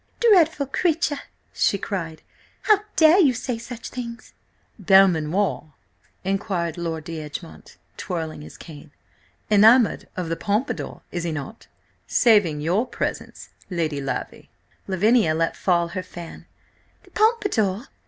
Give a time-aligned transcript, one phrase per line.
[0.19, 1.19] "Dreadful creature!"
[1.53, 2.23] she cried.
[2.63, 4.33] "How dare you say such things?"
[4.79, 5.73] "Belmanoir?"
[6.23, 8.89] inquired Lord D'Egmont, twirling his cane.
[9.51, 14.49] "Enamoured of the Pompadour, is he not–saving your presence, Lady Lavvy!"
[14.87, 16.47] Lavinia let fall her fan.
[17.03, 17.83] "The Pompadour!